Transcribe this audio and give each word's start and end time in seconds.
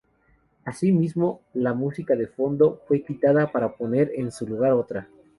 Asimismo, 0.65 1.41
la 1.53 1.75
música 1.75 2.15
de 2.15 2.25
fondo 2.25 2.81
fue 2.87 3.03
quitada 3.03 3.51
para 3.51 3.75
poner 3.77 4.11
en 4.15 4.31
su 4.31 4.47
lugar 4.47 4.71
otra. 4.71 5.07